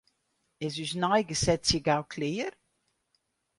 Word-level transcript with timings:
Is 0.65 0.75
ús 0.83 0.93
neigesetsje 1.03 1.79
gau 1.87 2.01
klear? 2.13 2.53